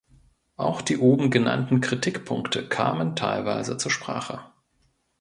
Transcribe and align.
Auch 0.55 0.81
die 0.81 0.97
oben 0.97 1.29
genannten 1.29 1.79
Kritikpunkte 1.79 2.67
kamen 2.67 3.15
teilweise 3.15 3.77
zur 3.77 3.91
Sprache. 3.91 4.39